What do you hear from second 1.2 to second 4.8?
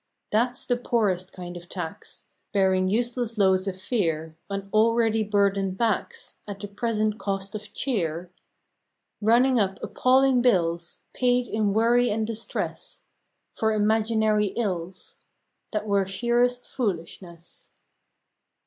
kind of Tax, Bearing useless loads of fear On